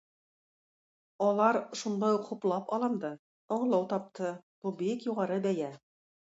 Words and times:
Алар 1.25 1.59
шунда 1.81 2.09
ук 2.19 2.23
хуплап 2.29 2.73
алынды, 2.79 3.13
аңлау 3.57 3.85
тапты, 3.93 4.33
бу 4.65 4.73
бик 4.81 5.07
югары 5.11 5.39
бәя. 5.47 5.71